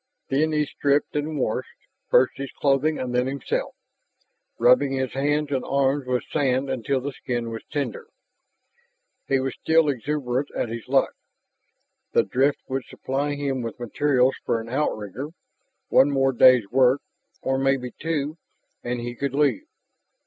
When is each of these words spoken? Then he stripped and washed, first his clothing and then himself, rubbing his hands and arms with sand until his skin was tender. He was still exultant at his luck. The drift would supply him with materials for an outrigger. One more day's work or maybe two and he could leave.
Then 0.29 0.51
he 0.51 0.65
stripped 0.65 1.15
and 1.15 1.37
washed, 1.37 1.77
first 2.09 2.31
his 2.37 2.51
clothing 2.53 2.97
and 2.97 3.13
then 3.13 3.27
himself, 3.27 3.75
rubbing 4.57 4.93
his 4.93 5.11
hands 5.13 5.51
and 5.51 5.63
arms 5.63 6.07
with 6.07 6.23
sand 6.31 6.71
until 6.71 7.01
his 7.01 7.17
skin 7.17 7.51
was 7.51 7.61
tender. 7.71 8.07
He 9.27 9.39
was 9.39 9.53
still 9.53 9.89
exultant 9.89 10.49
at 10.57 10.69
his 10.69 10.87
luck. 10.87 11.13
The 12.13 12.23
drift 12.23 12.63
would 12.67 12.85
supply 12.85 13.35
him 13.35 13.61
with 13.61 13.79
materials 13.79 14.33
for 14.43 14.59
an 14.59 14.69
outrigger. 14.69 15.27
One 15.89 16.09
more 16.09 16.31
day's 16.31 16.67
work 16.71 17.03
or 17.43 17.59
maybe 17.59 17.91
two 17.91 18.39
and 18.83 18.99
he 19.01 19.13
could 19.13 19.35
leave. 19.35 19.67